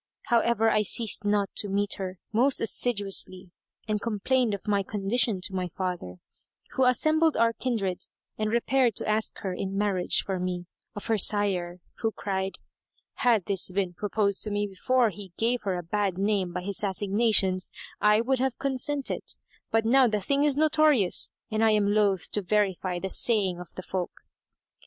However 0.29 0.71
I 0.71 0.81
ceased 0.81 1.25
not 1.25 1.51
to 1.57 1.69
meet 1.69 1.97
her 1.97 2.17
most 2.33 2.59
assiduously 2.59 3.51
and 3.87 4.01
complained 4.01 4.55
of 4.55 4.67
my 4.67 4.81
condition 4.81 5.41
to 5.41 5.53
my 5.53 5.67
father, 5.67 6.15
who 6.71 6.85
assembled 6.85 7.37
our 7.37 7.53
kindred 7.53 8.07
and 8.35 8.49
repaired 8.49 8.95
to 8.95 9.07
ask 9.07 9.37
her 9.41 9.53
in 9.53 9.77
marriage 9.77 10.23
for 10.23 10.39
me, 10.39 10.65
of 10.95 11.05
her 11.05 11.19
sire, 11.19 11.81
who 11.99 12.11
cried, 12.11 12.55
"Had 13.17 13.45
this 13.45 13.69
been 13.69 13.93
proposed 13.93 14.41
to 14.45 14.49
me 14.49 14.65
before 14.65 15.11
he 15.11 15.33
gave 15.37 15.61
her 15.65 15.77
a 15.77 15.83
bad 15.83 16.17
name 16.17 16.51
by 16.51 16.63
his 16.63 16.83
assignations, 16.83 17.69
I 18.01 18.21
would 18.21 18.39
have 18.39 18.57
consented; 18.57 19.21
but 19.69 19.85
now 19.85 20.07
the 20.07 20.19
thing 20.19 20.43
is 20.43 20.57
notorious 20.57 21.29
and 21.51 21.63
I 21.63 21.73
am 21.73 21.85
loath 21.93 22.27
to 22.31 22.41
verify 22.41 22.97
the 22.97 23.11
saying 23.11 23.59
of 23.59 23.69
the 23.75 23.83
folk." 23.83 24.21